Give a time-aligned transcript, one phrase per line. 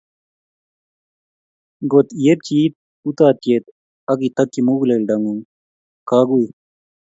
[1.83, 2.73] Ngot iepchi iit
[3.09, 3.63] utaatyet,
[4.11, 5.47] ak itokyi muguleldang'ung'
[6.09, 6.47] kaguiy